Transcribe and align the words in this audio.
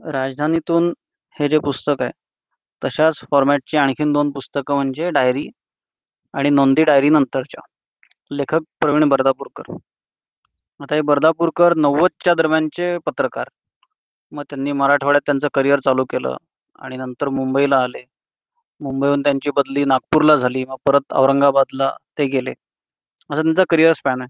राजधानीतून 0.00 0.92
हे 1.36 1.48
जे 1.48 1.58
पुस्तक 1.58 2.02
आहे 2.02 2.10
तशाच 2.82 3.20
फॉर्मॅटची 3.30 3.76
आणखीन 3.76 4.12
दोन 4.12 4.30
पुस्तकं 4.30 4.74
म्हणजे 4.74 5.10
डायरी 5.10 5.48
आणि 6.34 6.50
नोंदी 6.50 6.84
डायरी 6.84 7.08
नंतरच्या. 7.08 7.60
लेखक 8.30 8.62
प्रवीण 8.80 9.08
बर्दापूरकर. 9.08 9.72
आता 10.80 10.94
हे 10.94 11.00
बर्दापूरकर 11.00 11.74
नव्वदच्या 11.76 12.34
दरम्यानचे 12.34 12.96
पत्रकार. 13.06 13.48
मग 14.32 14.42
त्यांनी 14.50 14.72
मराठवाड्यात 14.72 15.22
त्यांचं 15.26 15.48
करिअर 15.54 15.80
चालू 15.80 16.04
केलं 16.04 16.36
आणि 16.78 16.96
नंतर 16.96 17.28
मुंबईला 17.28 17.78
आले. 17.78 18.04
मुंबईहून 18.80 19.22
त्यांची 19.22 19.50
बदली 19.50 19.84
नागपूरला 19.84 20.36
झाली 20.36 20.64
मग 20.64 20.76
परत 20.86 21.12
औरंगाबादला 21.12 21.90
ते 22.18 22.24
गेले. 22.26 22.54
असं 23.30 23.42
त्यांचा 23.42 23.64
करिअर 23.70 23.92
स्पॅन 23.92 24.20
आहे. 24.22 24.28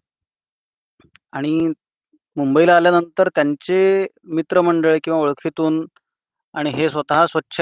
आणि 1.32 1.58
मुंबईला 2.36 2.76
आल्यानंतर 2.76 3.28
त्यांचे 3.34 4.06
मित्रमंडळ 4.28 4.96
किंवा 5.04 5.18
ओळखीतून 5.20 5.84
आणि 6.54 6.70
हे 6.70 6.88
स्वतः 6.90 7.24
स्वच्छ 7.26 7.60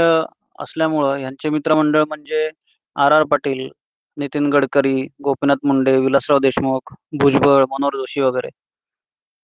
असल्यामुळं 0.58 1.16
यांचे 1.18 1.48
मित्रमंडळ 1.50 2.04
म्हणजे 2.08 2.48
आर 2.96 3.12
आर 3.12 3.24
पाटील 3.30 3.68
नितीन 4.16 4.46
गडकरी 4.52 5.00
गोपीनाथ 5.24 5.66
मुंडे 5.66 5.96
विलासराव 5.98 6.38
देशमुख 6.38 6.92
भुजबळ 7.20 7.64
मनोहर 7.70 7.96
जोशी 7.96 8.20
वगैरे. 8.20 8.48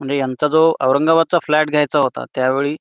म्हणजे 0.00 0.16
यांचा 0.18 0.48
जो 0.48 0.62
औरंगाबादचा 0.80 1.38
फ्लॅट 1.44 1.70
घ्यायचा 1.70 1.98
होता 1.98 2.24
त्यावेळी 2.34 2.76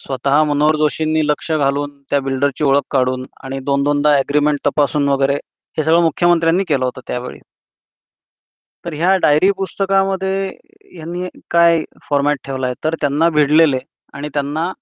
स्वतः 0.00 0.42
मनोहर 0.44 0.76
जोशींनी 0.76 1.26
लक्ष 1.26 1.50
घालून 1.52 2.00
त्या 2.10 2.20
बिल्डरची 2.20 2.64
ओळख 2.64 2.82
काढून 2.90 3.24
आणि 3.42 3.58
दोन 3.60 3.82
दोनदा 3.84 4.14
ॲग्रीमेंट 4.16 4.58
तपासून 4.66 5.08
वगैरे 5.08 5.34
हे 5.78 5.82
सगळं 5.84 6.02
मुख्यमंत्र्यांनी 6.02 6.64
केलं 6.64 6.84
होतं 6.84 7.00
त्यावेळी. 7.06 7.38
तर 8.84 8.94
ह्या 8.94 9.16
डायरी 9.16 9.50
पुस्तकामध्ये 9.52 10.48
यांनी 10.96 11.28
काय 11.50 11.82
फॉर्मॅट 12.02 12.38
ठेवलाय? 12.44 12.74
तर 12.84 12.94
त्यांना 13.00 13.28
भिडलेले 13.30 13.78
आणि 14.14 14.28
त्यांना 14.34 14.72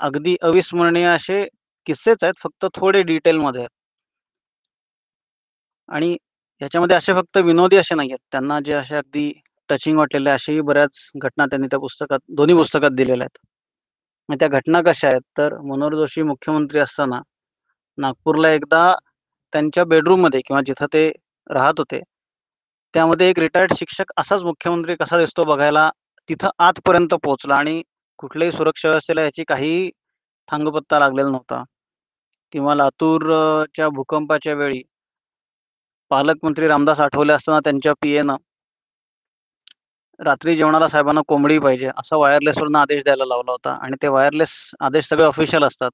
अगदी 0.00 0.36
अविस्मरणीय 0.42 1.06
असे 1.06 1.44
किस्सेच 1.86 2.24
आहेत 2.24 2.34
फक्त 2.42 2.66
थोडे 2.74 3.02
डिटेलमध्ये 3.02 3.60
आहेत. 3.60 3.70
आणि 5.88 6.16
याच्यामध्ये 6.60 6.96
असे 6.96 7.12
फक्त 7.14 7.36
विनोदी 7.38 7.76
असे 7.76 7.94
नाही 7.94 8.10
आहेत 8.10 8.18
त्यांना 8.32 8.58
जे 8.60 8.76
असे 8.76 8.96
अगदी 8.96 9.32
टचिंग 9.70 9.98
वाटलेले 9.98 10.30
असेही 10.30 10.60
बऱ्याच 10.60 11.10
घटना 11.16 11.46
त्यांनी 11.46 11.66
त्या 11.66 11.78
पुस्तकात 11.80 12.18
दोन्ही 12.36 12.54
पुस्तकात 12.56 12.90
दिलेल्या 12.90 13.24
आहेत. 13.24 13.46
मग 14.28 14.36
त्या 14.40 14.48
घटना 14.48 14.80
कशा 14.82 15.08
आहेत? 15.08 15.22
तर 15.38 15.54
मनोहर 15.62 15.94
जोशी 15.94 16.22
मुख्यमंत्री 16.22 16.80
असताना 16.80 17.20
नागपूरला 17.98 18.50
एकदा 18.50 18.82
त्यांच्या 19.52 19.84
बेडरूममध्ये 19.84 20.40
किंवा 20.46 20.60
जिथं 20.66 20.86
ते 20.92 21.08
राहत 21.50 21.78
होते 21.78 22.00
त्यामध्ये 22.94 23.28
एक 23.30 23.38
रिटायर्ड 23.38 23.72
शिक्षक 23.74 24.12
असाच 24.18 24.42
मुख्यमंत्री 24.44 24.94
कसा 24.96 25.18
दिसतो 25.18 25.44
बघायला 25.44 25.88
तिथं 26.28 26.50
आतपर्यंत 26.58 27.14
पोहोचला 27.14 27.54
आणि 27.54 27.82
कुठल्याही 28.18 28.52
सुरक्षा 28.52 28.88
व्यवस्थेला 28.88 29.22
याची 29.22 29.44
काही 29.48 29.90
थांगपत्ता 30.48 30.98
लागलेला 30.98 31.28
नव्हता. 31.30 31.62
किंवा 32.52 32.74
लातूरच्या 32.74 33.88
भूकंपाच्या 33.88 34.54
वेळी 34.54 34.82
पालकमंत्री 36.10 36.66
रामदास 36.68 37.00
आठवले 37.00 37.32
असताना 37.32 37.60
त्यांच्या 37.64 37.92
पी 38.02 38.12
एनं 38.14 38.36
रात्री 40.20 40.56
जेवणाला 40.56 40.88
साहेबांना 40.88 41.20
कोंबडी 41.28 41.58
पाहिजे 41.58 41.88
असा 41.98 42.16
वायरलेसवरनं 42.16 42.78
आदेश 42.78 43.02
द्यायला 43.04 43.24
लावला 43.24 43.52
होता 43.52 43.72
आणि 43.82 43.96
ते 44.02 44.08
वायरलेस 44.08 44.50
आदेश 44.80 45.06
सगळे 45.08 45.24
ऑफिशियल 45.26 45.64
असतात. 45.64 45.90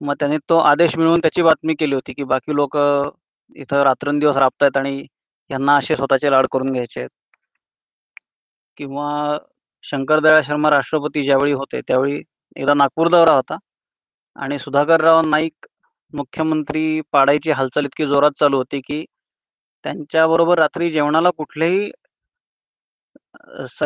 मग 0.00 0.14
त्यांनी 0.20 0.36
तो 0.48 0.58
आदेश 0.60 0.96
मिळवून 0.96 1.20
त्याची 1.22 1.42
बातमी 1.42 1.74
केली 1.74 1.94
होती 1.94 2.12
की 2.12 2.24
बाकी 2.24 2.54
लोक 2.56 2.76
इथं 3.56 3.82
रात्रंदिवस 3.82 4.36
राबतायत 4.36 4.76
आणि 4.76 5.02
यांना 5.50 5.76
असे 5.76 5.94
स्वतःचे 5.94 6.30
लाड 6.30 6.46
करून 6.52 6.72
घ्यायचे. 6.72 7.00
आहेत 7.00 7.10
किंवा 8.78 9.38
शंकरदयाळ 9.84 10.40
शर्मा 10.42 10.70
राष्ट्रपती 10.70 11.22
ज्यावेळी 11.24 11.52
होते 11.52 11.80
त्यावेळी 11.88 12.22
एकदा 12.56 12.74
नागपूर 12.74 13.08
दौरा 13.08 13.34
होता. 13.34 13.56
आणि 14.36 14.58
सुधाकरराव 14.58 15.20
नाईक 15.26 15.66
मुख्यमंत्री 16.12 17.00
पाडायची 17.12 17.50
हालचाल 17.50 17.84
इतकी 17.84 18.06
जोरात 18.06 18.38
चालू 18.40 18.56
होती 18.56 18.80
की 18.86 19.04
त्यांच्याबरोबर 19.84 20.58
रात्री 20.58 20.90
जेवणाला 20.90 21.30
कुठलेही 21.38 21.90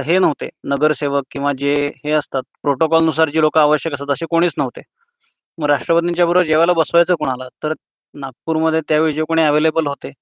हे 0.07 0.19
नव्हते. 0.19 0.49
नगरसेवक 0.65 1.25
किंवा 1.31 1.53
जे 1.59 1.75
हे 2.05 2.13
असतात 2.13 2.43
प्रोटोकॉलनुसार 2.63 3.31
जी 3.31 3.41
लोक 3.41 3.59
आवश्यक 3.59 3.93
असतात 3.95 4.11
असे 4.13 4.27
कोणीच 4.31 4.53
नव्हते. 4.59 4.83
मग 5.59 5.67
राष्ट्रपतींच्या 5.69 6.27
बरोबर 6.27 6.45
जेवायला 6.47 6.73
बसवायचं 6.73 7.15
कोणाला? 7.15 7.49
तर 7.63 7.73
नागपूरमध्ये 8.15 8.81
त्यावेळी 8.89 9.13
जे 9.13 9.23
कोणी 9.29 9.43
अवेलेबल 9.43 9.87
होते 9.87 10.13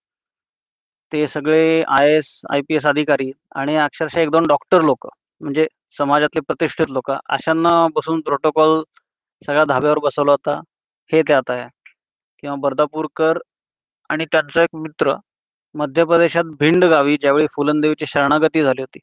ते 1.13 1.27
सगळे 1.27 1.83
I 1.91 2.15
S 2.17 2.29
I 2.51 2.61
P 2.69 2.75
S 2.75 2.87
अधिकारी 2.87 3.31
आणि 3.57 3.77
अक्षरशः 3.79 4.21
एक 4.21 4.31
दोन 4.31 4.43
डॉक्टर 4.49 4.83
लोक 4.83 5.07
म्हणजे 5.41 5.67
समाजातले 5.99 6.41
प्रतिष्ठित 6.43 6.91
लोक 6.91 7.11
अशांना 7.11 7.87
बसून 7.95 8.21
प्रोटोकॉल 8.21 8.83
सगळ्या 9.43 9.65
धाब्यावर 9.65 9.99
बसवला 9.99 10.33
होता. 10.33 10.61
हे 11.11 11.23
त्यात 11.23 11.51
आहे. 11.51 11.67
किंवा 12.43 12.55
बर्दापूरकर 12.59 13.39
आणि 14.11 14.25
त्यांचा 14.33 14.63
एक 14.63 14.75
मित्र 14.75 15.15
मध्य 15.75 16.05
प्रदेशात 16.05 16.45
भिंड 16.61 16.85
गावी 16.85 17.17
ज्यावेळी 17.21 17.47
फुलंदेवीची 17.53 18.07
शरणागती 18.07 18.63
झाली 18.63 18.81
होती 18.83 18.99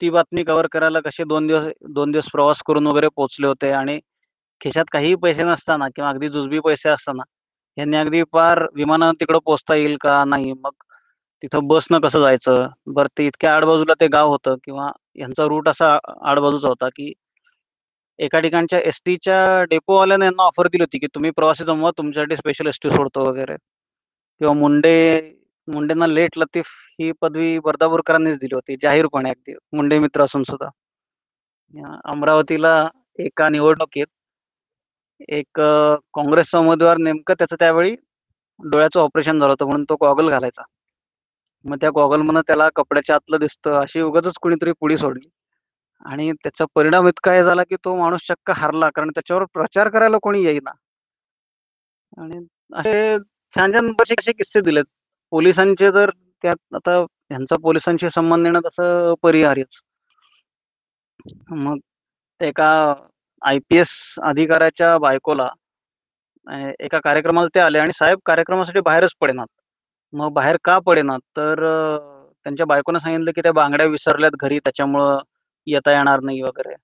ती 0.00 0.10
बातमी 0.10 0.42
कव्हर 0.44 0.66
करायला 0.72 1.00
कसे 1.00 1.24
दोन 1.24 1.46
दिवस 1.46 1.64
दोन 1.90 2.10
दिवस 2.12 2.28
प्रवास 2.32 2.62
करून 2.66 2.86
वगैरे 2.86 3.08
पोहोचले 3.16 3.46
होते 3.46 3.70
आणि 3.72 3.98
खिशात 4.60 4.84
काहीही 4.92 5.14
पैसे 5.22 5.44
नसताना 5.44 5.88
किंवा 5.88 6.10
अगदी 6.10 6.28
जुजबी 6.28 6.60
पैसे 6.60 6.88
असताना 6.90 7.22
यांनी 7.76 7.96
अगदी 7.96 8.22
फार 8.30 8.62
विमानानं 8.74 9.20
तिकडं 9.20 9.38
पोचता 9.44 9.74
येईल 9.76 9.96
का? 10.00 10.24
नाही. 10.26 10.52
मग 10.54 10.72
तिथं 11.42 11.66
बसनं 11.68 12.00
कसं 12.00 12.20
जायचं? 12.20 12.66
बरं 12.88 13.08
ते 13.18 13.26
इतक्या 13.26 13.54
आडबाजूला 13.54 13.94
ते 14.00 14.06
गाव 14.08 14.28
होतं 14.30 14.54
किंवा 14.64 14.90
यांचा 15.16 15.44
रूट 15.46 15.68
असा 15.68 15.88
आडबाजूचा 16.30 16.68
होता 16.68 16.88
की 16.96 17.12
एका 18.18 18.40
ठिकाणच्या 18.40 18.78
एस 18.88 19.00
टीच्या 19.06 19.38
डेपोवाल्याने 19.70 20.24
यांना 20.24 20.42
ऑफर 20.44 20.68
दिली 20.68 20.82
होती 20.82 20.98
की 20.98 21.06
तुम्ही 21.14 21.30
प्रवासी 21.36 21.64
जमवा 21.64 21.90
तुमच्यासाठी 21.98 22.36
स्पेशल 22.36 22.66
एस 22.66 22.78
टी 22.82 22.90
सोडतो 22.90 23.28
वगैरे. 23.28 23.56
किंवा 24.40 24.52
मुंडे 24.54 24.94
मुंडेंना 25.68 26.06
लेट 26.06 26.38
लतीफ 26.38 26.66
ही 27.00 27.10
पदवी 27.22 27.58
बर्दापूरकरांनीच 27.64 28.38
दिली 28.40 28.54
होती 28.54 28.76
जाहीरपणे 28.82 29.30
अगदी. 29.30 29.54
मुंडे 29.72 29.98
मित्र 29.98 30.22
असून 30.24 30.42
सुद्धा. 30.44 30.68
अमरावतीला 32.12 32.74
एका 33.18 33.48
निवडणुकीत 33.50 34.06
एक 35.30 35.60
काँग्रेसचा 36.14 36.58
उमेदवार 36.58 36.96
नेमकं 36.98 37.34
त्याचं 37.38 37.56
त्यावेळी 37.60 37.94
डोळ्याचं 38.60 39.00
ऑपरेशन 39.00 39.38
झालं 39.40 39.52
होतं 39.52 39.66
म्हणून 39.66 39.84
तो 39.90 39.96
गॉगल 40.00 40.28
घालायचा. 40.30 40.62
मग 41.66 41.76
त्या 41.80 41.90
गॉगल 41.90 42.10
गॉगलमधनं 42.10 42.40
त्याला 42.46 42.68
कपड्याच्या 42.76 43.14
आतलं 43.16 43.38
दिसतं. 43.40 43.80
अशी 43.80 44.00
उगाच 44.00 44.32
कुणीतरी 44.42 44.72
पुढी 44.80 44.96
सोडली. 44.98 45.28
आणि 46.04 46.30
त्याचा 46.44 46.64
परिणाम 46.74 47.08
इतका 47.08 47.32
हे 47.34 47.42
झाला 47.42 47.62
की 47.62 47.76
तो 47.84 47.94
माणूस 47.96 48.26
चक्क 48.28 48.50
हारला. 48.50 48.88
कारण 48.94 49.10
त्याच्यावर 49.10 49.44
प्रचार 49.54 49.88
करायला 49.88 50.18
कोणी 50.22 50.42
येईना. 50.44 50.70
आणि 52.18 52.38
असे 52.74 53.16
छान 53.54 53.72
छान 53.72 53.86
बरेचसे 53.90 54.14
असे 54.20 54.32
किस्से 54.32 54.60
दिलेत. 54.60 54.84
पोलिसांचे 55.32 55.90
तर 55.90 56.10
त्यात 56.44 56.74
आता 56.74 56.96
ह्यांचा 57.30 57.56
पोलिसांशी 57.62 58.10
संबंध 58.10 58.46
येणं 58.46 58.60
तसं 58.66 59.10
अपरिहार्यच. 59.12 59.80
मग 61.50 61.78
एका 62.40 62.70
आय 63.42 63.58
पी 63.70 63.78
एस 63.78 63.90
अधिकाऱ्याच्या 64.22 64.96
बायकोला 64.98 65.48
एका 66.80 66.98
कार्यक्रमाला 67.04 67.48
ते 67.54 67.60
आले 67.60 67.78
आणि 67.78 67.92
साहेब 67.94 68.18
कार्यक्रमासाठी 68.26 68.80
बाहेरच 68.80 69.14
पडेनात. 69.20 69.46
मग 70.16 70.32
बाहेर 70.32 70.56
का 70.64 70.78
पडेना? 70.78 71.16
तर 71.36 71.64
त्यांच्या 72.44 72.66
बायकोनं 72.66 72.98
सांगितलं 72.98 73.30
की 73.34 73.40
त्या 73.42 73.52
बांगड्या 73.52 73.86
विसरल्यात 73.86 74.32
घरी 74.40 74.58
त्याच्यामुळं 74.58 75.18
येता 75.66 75.92
येणार 75.92 76.20
नाही 76.20 76.42
वगैरे. 76.42 76.74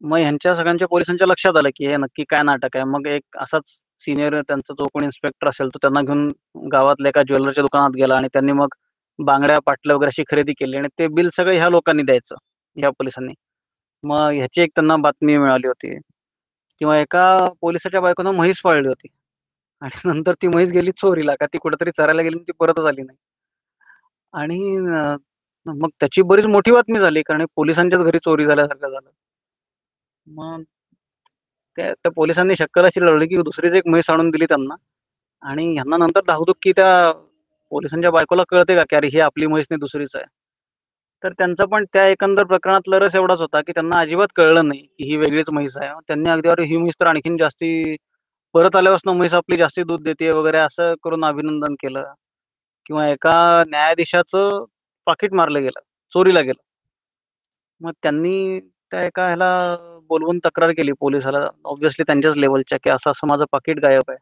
मग 0.00 0.18
ह्यांच्या 0.18 0.54
सगळ्यांच्या 0.54 0.88
पोलिसांच्या 0.88 1.26
लक्षात 1.28 1.56
आलं 1.56 1.68
की 1.76 1.86
हे 1.86 1.96
नक्की 1.96 2.24
काय 2.28 2.42
नाटक 2.42 2.76
आहे. 2.76 2.84
मग 2.84 3.06
एक 3.06 3.36
असाच 3.40 3.62
सिनियर 4.00 4.40
त्यांचा 4.42 4.74
जो 4.78 4.84
कोणी 4.84 5.06
इन्स्पेक्टर 5.06 5.48
असेल 5.48 5.68
तो 5.68 5.78
त्यांना 5.82 6.00
घेऊन 6.02 6.28
गावातल्या 6.72 7.08
एका 7.08 7.22
ज्वेलरच्या 7.22 7.62
दुकानात 7.62 7.96
गेला 7.96 8.16
आणि 8.16 8.28
त्यांनी 8.32 8.52
मग 8.52 8.74
बांगड्या 9.18 9.56
पाटल्या 9.66 9.96
वगैरे 9.96 10.08
अशी 10.08 10.22
खरेदी 10.30 10.52
केली 10.52 10.76
आणि 10.76 10.88
ते 10.98 11.06
बिल 11.08 11.28
सगळं 11.36 11.56
ह्या 11.56 11.68
लोकांनी 11.70 12.02
द्यायचं 12.02 12.36
ह्या 12.76 12.90
पोलिसांनी. 12.90 13.34
मग 14.04 14.30
ह्याची 14.30 14.62
एक 14.62 14.70
त्यांना 14.74 14.96
बातमी 14.96 15.36
मिळाली 15.38 15.66
होती. 15.66 15.96
किंवा 16.80 16.98
एका 17.00 17.36
पोलिसाच्या 17.60 18.00
बायकोनं 18.00 18.30
म्हैस 18.32 18.60
पाळली 18.62 18.88
होती. 18.88 19.08
आणि 19.84 19.90
नंतर 20.06 20.34
ती 20.42 20.48
म्हैस 20.48 20.70
गेली 20.72 20.90
चोरीला 20.98 21.34
का 21.34 21.46
ती 21.46 21.58
कुठेतरी 21.58 21.90
चरायला 21.96 22.22
गेली 22.22 22.38
ती 22.38 22.52
परतच 22.60 22.86
आली 22.86 23.02
नाही. 23.02 23.16
आणि 24.34 24.58
मग 25.66 25.88
त्याची 26.00 26.22
बरीच 26.22 26.46
मोठी 26.46 26.72
बातमी 26.72 27.00
झाली 27.00 27.22
कारण 27.22 27.44
पोलिसांच्याच 27.56 28.02
घरी 28.02 28.18
चोरी 28.18 28.46
झाल्यासारखं 28.46 28.88
झालं. 28.90 29.08
मग 30.26 30.62
त्या 31.78 31.92
त्या 31.94 32.10
पोलिसांनी 32.12 32.56
शक्कल 32.56 32.84
अशी 32.84 33.00
लढली 33.00 33.26
की 33.26 33.36
दुसरीच 33.42 33.74
एक 33.74 33.86
म्हैस 33.86 34.10
आणून 34.10 34.30
दिली 34.30 34.44
त्यांना. 34.46 34.74
आणि 35.42 35.66
ह्यांना 35.74 35.96
नंतर 35.96 36.20
धाकधूक 36.26 36.56
की 36.62 36.72
त्या 36.72 37.12
पोलिसांच्या 37.72 38.10
बायकोला 38.10 38.42
कळते 38.48 38.74
का 38.76 38.82
की 38.90 38.96
अरे 38.96 39.08
ही 39.08 39.20
आपली 39.20 39.46
म्हैस 39.46 39.66
नाही 39.70 39.80
दुसरीच 39.80 40.16
आहे. 40.16 40.24
तर 41.22 41.32
त्यांचा 41.38 41.64
पण 41.66 41.84
त्या 41.92 42.06
एकंदर 42.08 42.44
प्रकरणातला 42.44 42.98
रस 42.98 43.14
एवढाच 43.16 43.40
होता 43.40 43.60
की 43.60 43.72
त्यांना 43.72 44.00
अजिबात 44.00 44.28
कळलं 44.36 44.68
नाही 44.68 44.80
की 44.80 45.08
ही 45.08 45.16
वेगळीच 45.16 45.50
म्हैस 45.52 45.76
आहे. 45.76 45.90
त्यांनी 46.08 46.30
अगदी 46.30 46.48
अरे 46.48 46.64
ही 46.66 46.76
म्हैस 46.76 46.94
तर 47.00 47.06
आणखीन 47.06 47.36
जास्ती 47.36 47.96
परत 48.54 48.76
आल्यापासून 48.76 49.16
म्हैस 49.16 49.34
आपली 49.34 49.56
जास्ती 49.56 49.82
दूध 49.82 50.02
देते 50.02 50.30
वगैरे 50.30 50.58
असं 50.58 50.94
करून 51.04 51.24
अभिनंदन 51.24 51.74
केलं. 51.74 52.04
किंवा 52.86 53.06
एका 53.08 53.32
न्यायाधीशाचं 53.68 54.64
पाकिट 55.06 55.32
मारलं 55.34 55.62
गेलं 55.62 55.80
चोरीला 56.12 56.40
गेलं. 56.40 56.60
मग 57.80 57.92
त्यांनी 58.02 58.60
त्या 58.60 59.00
एका 59.00 59.26
ह्याला 59.26 59.48
बोलवून 60.08 60.38
तक्रार 60.44 60.70
केली 60.70 60.92
पोलिसाला. 61.00 61.38
ऑब्व्हियसली 61.64 62.04
त्यांच्याच 62.06 62.36
लेवलच्या 62.36 62.78
की 62.78 62.90
असं 62.90 63.10
असं 63.10 63.26
माझं 63.30 63.44
पाकिट 63.52 63.78
गायब 63.80 64.10
आहे. 64.10 64.18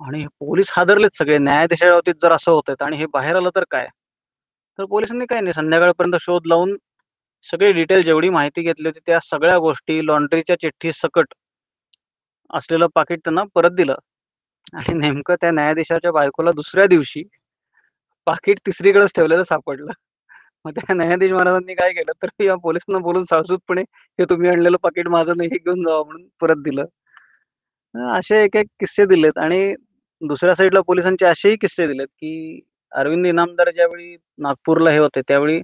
आणि 0.00 0.26
पोलीस 0.40 0.70
हादरलेच 0.72 1.16
सगळे. 1.18 1.38
न्यायाधीशाच्या 1.38 1.92
बाबतीत 1.92 2.14
जर 2.22 2.32
असं 2.32 2.52
होत 2.52 2.82
आणि 2.82 2.96
हे 2.96 3.06
बाहेर 3.12 3.36
आलं 3.36 3.50
तर 3.56 3.64
काय? 3.70 3.86
तर 4.78 4.84
पोलिसांनी 4.84 5.24
काय 5.26 5.40
नाही 5.40 5.52
संध्याकाळपर्यंत 5.52 6.16
शोध 6.20 6.46
लावून 6.46 6.76
सगळी 7.46 7.72
डिटेल 7.72 8.00
जेवढी 8.02 8.28
माहिती 8.28 8.62
घेतली 8.62 8.88
होती 8.88 9.00
त्या 9.06 9.18
सगळ्या 9.20 9.58
गोष्टी 9.58 10.06
लॉन्ड्रीच्या 10.06 10.56
चिठ्ठी 10.60 10.92
सकट 10.92 11.34
असलेलं 12.50 12.86
पाकिट 12.94 13.18
त्यांना 13.18 13.42
परत 13.54 13.70
दिलं. 13.70 13.94
आणि 14.74 14.94
नेमकं 14.98 15.34
त्या 15.40 15.50
न्यायाधीशाच्या 15.50 16.12
बायकोला 16.12 16.50
दुसऱ्या 16.52 16.86
दिवशी 16.86 17.22
पाकिट 18.26 18.58
तिसरीकडेच 18.66 19.12
ठेवलेलं 19.16 19.42
सापडलं. 19.42 19.92
मग 20.64 20.70
त्या 20.70 20.94
न्यायाधीश 20.94 21.32
महाराजांनी 21.32 21.74
काय 21.74 21.92
केलं? 21.92 22.12
तर 22.22 22.42
या 22.44 22.54
पोलिसांना 22.56 22.98
बोलून 22.98 23.24
सावसूतपणे 23.24 23.82
हे 24.18 24.24
तुम्ही 24.24 24.48
आणलेलं 24.50 24.76
पाकिट 24.82 25.08
माझं 25.08 25.36
नाही 25.36 25.48
हे 25.52 25.58
घेऊन 25.58 25.82
जावं 25.84 26.04
म्हणून 26.06 26.26
परत 26.40 26.62
दिलं. 26.64 26.84
असे 27.94 28.42
एक 28.44 28.56
एक 28.56 28.66
किस्से 28.80 29.04
दिलेत 29.06 29.38
आणि 29.38 29.74
दुसऱ्या 30.22 30.54
साईडला 30.54 30.80
पोलिसांचे 30.80 31.26
असेही 31.26 31.56
किस्से 31.56 31.86
दिलेत 31.86 32.06
की 32.08 32.60
अरविंद 32.92 33.26
इनामदार 33.26 33.70
ज्यावेळी 33.70 34.16
नागपूरला 34.38 34.90
हे 34.90 34.98
होते 34.98 35.20
त्यावेळी 35.28 35.60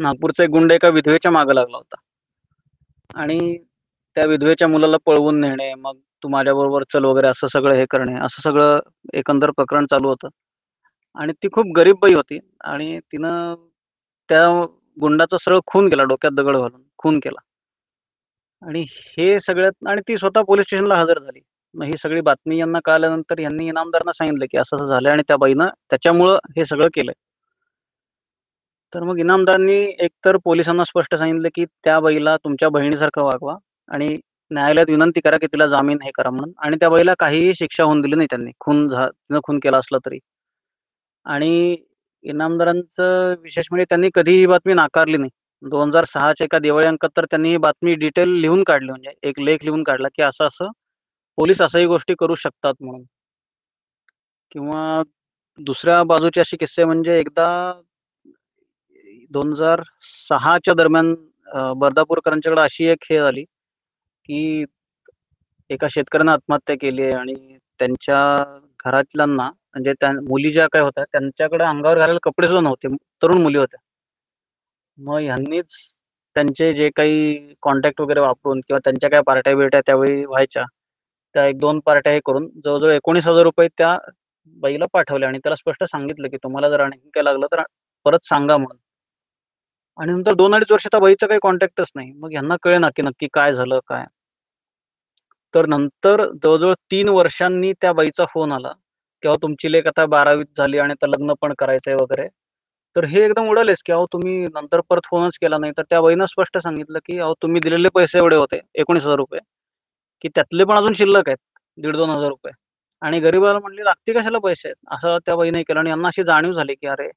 नागपूरचा 0.00 0.44
एक 0.44 0.50
गुंड 0.50 0.72
एका 0.72 0.88
विधवेच्या 0.88 1.30
मागे 1.32 1.54
लागला 1.54 1.76
होता. 1.76 1.96
आणि 3.14 3.38
त्या 4.16 4.26
विधवेच्या 4.28 4.68
मुलाला 4.68 4.96
पळवून 5.06 5.40
नेणे 5.40 5.72
मग 5.74 5.96
तू 6.22 6.28
माझ्याबरोबर 6.28 6.82
चल 6.92 7.04
वगैरे 7.04 7.26
असं 7.28 7.46
सगळं 7.46 7.74
हे 7.74 7.84
करणे 7.90 8.14
असं 8.24 8.42
सगळं 8.42 8.80
एकंदर 9.14 9.50
प्रकरण 9.50 9.86
चालू 9.86 10.08
होतं. 10.08 10.28
आणि 11.16 11.32
ती 11.32 11.48
खूप 11.52 11.72
गरीब 11.76 11.96
बाई 12.02 12.14
होती 12.14 12.38
आणि 12.64 12.98
तिनं 13.12 13.54
त्या 14.28 14.46
गुंडाचा 14.96 15.36
सरळ 15.36 15.60
खून 15.66 15.88
केला 15.90 16.02
डोक्यात 16.04 16.32
दगड 16.32 16.56
घालून 16.56 16.82
खून 16.98 17.18
केला. 17.18 17.40
आणि 18.62 18.82
हे 19.18 19.38
सगळ्यात 19.40 19.86
आणि 19.88 20.00
ती 20.08 20.16
स्वतः 20.16 20.42
पोलीस 20.42 20.66
स्टेशनला 20.66 20.96
हजर 20.96 21.18
झाली. 21.18 21.40
मग 21.74 21.84
ही 21.84 21.96
सगळी 21.98 22.20
बातमी 22.20 22.58
यांना 22.58 22.78
कळल्यानंतर 22.84 23.38
यांनी 23.38 23.68
इनामदारांना 23.68 24.12
सांगितलं 24.12 24.46
की 24.50 24.58
असं 24.58 24.76
असं 24.76 24.86
झालं 24.86 25.10
आणि 25.10 25.22
त्या 25.28 25.36
बाईनं 25.36 25.68
त्याच्यामुळं 25.90 26.38
हे 26.56 26.64
सगळं 26.64 26.88
केलंय. 26.94 27.14
तर 28.92 29.02
मग 29.02 29.18
इनामदारांनी 29.18 29.76
एकतर 29.98 30.36
पोलिसांना 30.36 30.84
स्पष्ट 30.84 31.14
सांगितलं 31.14 31.48
की 31.54 31.64
त्या 31.84 31.98
बाईला 32.00 32.36
तुमच्या 32.36 32.68
बहिणीसारखं 32.68 33.22
वागवा 33.22 33.56
आणि 33.88 34.06
न्यायालयात 34.50 34.90
विनंती 34.90 35.20
करा 35.20 35.36
की 35.40 35.46
तिला 35.52 35.66
जामीन 35.66 35.98
हे 36.02 36.10
करा 36.14 36.30
म्हणून. 36.30 36.52
आणि 36.58 36.76
त्या 36.80 36.88
बाईला 36.90 37.14
काहीही 37.18 37.54
शिक्षा 37.58 37.84
होऊन 37.84 38.00
दिली 38.00 38.16
नाही 38.16 38.26
त्यांनी. 38.30 38.50
खून 38.60 38.88
झा 38.88 39.06
तिनं 39.08 39.40
खून 39.44 39.58
केला 39.62 39.78
असला 39.78 39.98
तरी. 40.06 40.18
आणि 41.26 41.76
इनामदारांचं 42.24 43.34
विशेष 43.42 43.66
म्हणजे 43.70 43.84
त्यांनी 43.88 44.08
कधी 44.14 44.32
ही 44.38 44.46
बातमी 44.46 44.74
नाकारली 44.74 45.16
नाही. 45.16 45.30
दोन 45.62 45.88
हजार 45.88 46.04
सहाच्या 46.04 46.44
एका 46.44 46.58
दिवाळी 46.58 46.86
अंकात 46.88 47.10
तर 47.16 47.24
त्यांनी 47.30 47.50
ही 47.50 47.56
बातमी 47.56 47.94
डिटेल 47.94 48.28
लिहून 48.40 48.62
काढली. 48.66 48.90
म्हणजे 48.90 49.10
एक 49.28 49.40
लेख 49.40 49.64
लिहून 49.64 49.82
काढला 49.84 50.08
की 50.14 50.22
असं 50.22 50.46
असं 50.46 50.70
पोलीस 51.38 51.60
असंही 51.62 51.86
गोष्टी 51.86 52.14
करू 52.18 52.34
शकतात 52.36 52.74
म्हणून. 52.80 53.02
किंवा 54.52 55.02
दुसऱ्या 55.58 56.02
बाजूचे 56.04 56.40
असे 56.40 56.56
किस्से 56.56 56.84
म्हणजे 56.84 57.18
एकदा 57.18 57.46
दोन 59.30 59.52
हजार 59.52 59.82
सहाच्या 60.02 60.74
दरम्यान 60.74 61.14
बर्दापूरकरांच्याकडे 61.78 62.60
अशी 62.62 62.84
एक 62.86 63.04
हे 63.10 63.18
झाली 63.18 63.44
की 64.28 64.64
एका 65.70 65.86
शेतकऱ्यानं 65.90 66.32
आत्महत्या 66.32 66.76
केली 66.80 67.02
आहे 67.02 67.12
आणि 67.16 67.34
त्यांच्या 67.80 68.18
घरातल्यांना 68.84 69.48
म्हणजे 69.48 69.92
त्या 70.00 70.10
मुली 70.22 70.50
ज्या 70.52 70.66
काय 70.72 70.82
होत्या 70.82 71.04
त्यांच्याकडे 71.04 71.64
अंगावर 71.64 71.98
घालायला 71.98 72.18
कपडे 72.22 72.46
सुद्धा 72.46 72.60
नव्हते. 72.60 72.88
तरुण 73.22 73.42
मुली 73.42 73.58
होत्या. 73.58 73.80
मग 74.98 75.18
ह्यांनीच 75.20 75.76
त्यांचे 76.36 76.72
जे 76.74 76.88
काही 76.96 77.54
कॉन्टॅक्ट 77.62 78.00
वगैरे 78.00 78.20
वापरून 78.20 78.60
किंवा 78.60 78.78
त्यांच्या 78.84 79.10
काय 79.10 79.20
पार्ट्या 79.26 79.54
बिर्ट्या 79.56 79.80
त्यावेळी 79.86 80.24
व्हायच्या 80.24 80.64
त्या 81.34 81.46
एक 81.46 81.58
दोन 81.58 81.78
पार्ट्या 81.86 82.12
हे 82.12 82.20
करून 82.26 82.48
जवळजवळ 82.64 82.92
एकोणीस 82.92 83.26
हजार 83.28 83.42
रुपये 83.44 83.68
त्या 83.78 83.96
बाईला 84.56 84.84
पाठवले 84.92 85.26
आणि 85.26 85.38
त्याला 85.38 85.56
स्पष्ट 85.56 85.84
सांगितलं 85.84 86.28
की 86.28 86.36
तुम्हाला 86.42 86.68
जर 86.70 86.80
आणखी 86.80 87.10
काय 87.14 87.22
लागलं 87.24 87.46
तर 87.52 87.62
परत 88.06 88.26
सांगा 88.26 88.56
म्हणून. 88.56 88.76
आणि 89.98 90.12
नंतर 90.12 90.34
दोन 90.34 90.54
अडीच 90.54 90.72
वर्ष 90.72 90.86
त्या 90.86 91.00
बाईचा 91.00 91.26
काही 91.26 91.40
कॉन्टॅक्टच 91.42 91.90
नाही. 91.94 92.12
मग 92.12 92.32
यांना 92.32 92.56
कळे 92.62 92.78
ना 92.78 92.88
की 92.96 93.02
नक्की 93.02 93.26
काय 93.32 93.52
झालं 93.52 93.78
काय? 93.86 94.04
तर 95.54 95.66
नंतर 95.66 96.24
जवळजवळ 96.44 96.74
तीन 96.90 97.08
वर्षांनी 97.08 97.72
त्या 97.72 97.92
बाईचा 97.92 98.24
फोन 98.24 98.52
आला. 98.52 98.72
किंवा 99.22 99.34
तुमची 99.42 99.72
लेख 99.72 99.86
आता 99.86 100.06
बारावीत 100.06 100.46
झाली 100.58 100.78
आणि 100.78 100.92
आता 100.92 101.06
लग्न 101.06 101.32
पण 101.40 101.52
करायचंय 101.58 101.94
वगैरे. 101.94 102.28
तर 102.96 103.04
हे 103.04 103.24
एकदम 103.24 103.48
उडालेच 103.48 103.82
की 103.86 103.92
अहो 103.92 104.06
तुम्ही 104.12 104.40
नंतर 104.54 104.80
परत 104.80 105.00
फोनच 105.10 105.38
केला 105.40 105.58
नाही. 105.58 105.72
तर 105.76 105.82
त्या 105.82 106.00
बाईनं 106.00 106.24
स्पष्ट 106.24 106.58
सांगितलं 106.58 106.98
की 106.98 107.18
अहो 107.18 107.34
तुम्ही 107.42 107.60
दिलेले 107.60 107.88
पैसे 107.94 108.18
एवढे 108.18 108.36
होते 108.36 108.60
एकोणीस 108.74 109.02
हजार 109.02 109.16
रुपये. 109.16 109.40
की 110.22 110.28
त्यातले 110.28 110.64
पण 110.64 110.76
अजून 110.76 110.92
शिल्लक 110.92 111.28
आहेत 111.28 111.38
दीड 111.82 111.96
दोन 111.96 112.10
हजार 112.10 112.28
रुपये. 112.28 112.52
आणि 113.02 113.20
गरीबाला 113.20 113.58
म्हणले 113.58 113.84
लागते 113.84 114.12
कशाला 114.12 114.38
पैसे? 114.38 114.68
आहेत 114.68 114.94
असं 114.94 115.18
त्या 115.26 115.36
बाईने 115.36 115.62
केलं 115.62 115.78
आणि 115.80 115.90
यांना 115.90 116.08
अशी 116.08 116.24
जाणीव 116.24 116.52
झाली 116.52 116.74
की 116.74 116.86
अरे 116.86 117.08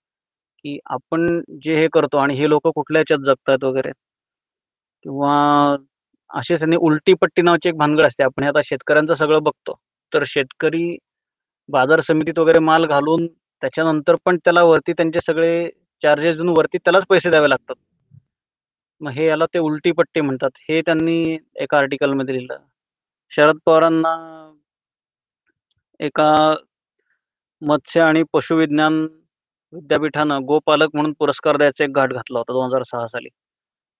की 0.65 0.79
आपण 0.85 1.41
जे 1.61 1.75
हे 1.75 1.87
करतो 1.93 2.17
आणि 2.17 2.35
हे 2.35 2.49
लोक 2.49 2.67
कुठल्या 2.67 2.99
याच्यात 2.99 3.19
जगतात 3.19 3.63
वगैरे? 3.63 3.91
किंवा 5.03 5.75
असे 6.29 6.55
त्यांनी 6.55 6.75
उलटी 6.75 7.13
पट्टी 7.13 7.41
नावाची 7.41 7.69
एक 7.69 7.75
भानगड 7.75 8.05
असते. 8.05 8.23
आपण 8.23 8.43
आता 8.43 8.61
शेतकऱ्यांचं 8.65 9.13
सगळं 9.13 9.43
बघतो. 9.43 9.79
तर 10.13 10.23
शेतकरी 10.25 10.97
बाजार 11.69 11.99
समितीत 11.99 12.39
वगैरे 12.39 12.59
माल 12.59 12.85
घालून 12.85 13.27
त्याच्यानंतर 13.61 14.15
पण 14.25 14.37
त्याला 14.37 14.63
वरती 14.63 14.93
त्यांचे 14.93 15.19
सगळे 15.19 15.69
चार्जेस 16.01 16.35
देऊन 16.35 16.49
वरती 16.49 16.77
त्यालाच 16.77 17.05
पैसे 17.09 17.29
द्यावे 17.29 17.49
लागतात. 17.49 17.75
मग 19.01 19.11
हे 19.11 19.25
याला 19.25 19.45
ते 19.45 19.59
उलटी 19.59 19.91
पट्टी 19.91 20.21
म्हणतात. 20.21 20.49
हे 20.69 20.81
त्यांनी 20.81 21.37
एका 21.55 21.77
आर्टिकलमध्ये 21.77 22.35
लिहिलं. 22.35 22.57
शरद 23.29 23.57
पवारांना 23.65 24.51
एका 25.99 26.55
मत्स्य 27.61 28.01
आणि 28.01 28.23
पशुविज्ञान 28.33 29.07
विद्यापीठानं 29.75 30.45
गोपालक 30.47 30.89
म्हणून 30.93 31.13
पुरस्कार 31.19 31.57
द्यायचा 31.57 31.83
एक 31.83 31.91
घाट 31.93 32.13
घातला 32.13 32.39
होता 32.39 32.53
दोन 32.53 32.65
हजार 32.65 32.83
सहा 32.83 33.07
साली. 33.07 33.29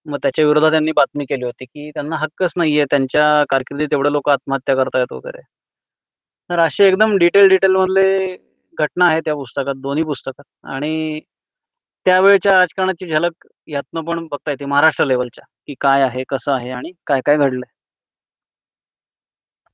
मग 0.06 0.18
त्याच्या 0.24 0.46
विरोधात 0.46 0.72
त्यांनी 0.72 0.92
बातमी 0.96 1.26
केली 1.26 1.46
होती 1.46 1.66
की 1.66 1.90
त्यांना 1.92 2.16
हक्कच 2.18 2.54
नाहीये 2.58 2.86
त्यांच्या 2.92 3.44
कारकिर्दीत 3.50 3.94
एवढे 3.94 4.12
लोक 4.12 4.30
आत्महत्या 4.30 4.76
करतायत 4.76 5.14
वगैरे. 5.14 5.42
तर 6.50 6.60
असे 6.60 6.88
एकदम 6.88 7.16
डिटेल 7.18 7.48
डिटेल 7.50 7.76
मधले 7.76 8.36
घटना 8.78 9.06
आहे 9.08 9.20
त्या 9.26 9.36
पुस्तकात 9.36 9.76
दोन्ही 9.78 10.04
पुस्तकात. 10.04 10.44
आणि 10.66 11.20
त्यावेळेच्या 12.06 12.52
राजकारणाची 12.60 13.08
झलक 13.10 13.48
यातनं 13.68 14.02
पण 14.06 14.28
बघता 14.32 14.52
येते 14.52 14.66
महाराष्ट्र 14.66 15.06
लेवलच्या 15.06 15.44
की 15.68 15.74
काय 15.82 16.02
आहे 16.04 16.24
कसं 16.30 16.52
आहे 16.54 16.70
आणि 16.72 16.92
काय 17.08 17.22
काय 17.26 17.38
घडलंय. 17.38 17.72